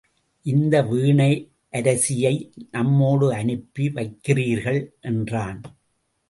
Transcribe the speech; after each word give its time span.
இந்த 0.45 0.81
வீணையரசியை 0.81 2.33
நம்மோடு 2.71 3.33
அனுப்பி 3.33 3.87
வைக்கிறார்கள் 3.89 4.81
எனறான். 5.01 5.61